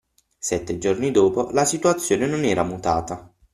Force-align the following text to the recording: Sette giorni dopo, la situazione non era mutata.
Sette 0.39 0.79
giorni 0.79 1.11
dopo, 1.11 1.49
la 1.51 1.63
situazione 1.63 2.25
non 2.25 2.43
era 2.43 2.63
mutata. 2.63 3.31